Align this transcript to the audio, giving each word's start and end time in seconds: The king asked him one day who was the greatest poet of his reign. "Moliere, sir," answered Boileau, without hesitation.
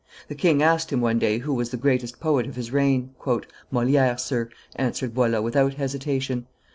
The 0.29 0.33
king 0.33 0.63
asked 0.63 0.91
him 0.91 0.99
one 0.99 1.19
day 1.19 1.37
who 1.37 1.53
was 1.53 1.69
the 1.69 1.77
greatest 1.77 2.19
poet 2.19 2.47
of 2.47 2.55
his 2.55 2.71
reign. 2.71 3.11
"Moliere, 3.69 4.17
sir," 4.17 4.49
answered 4.75 5.13
Boileau, 5.13 5.43
without 5.43 5.75
hesitation. 5.75 6.47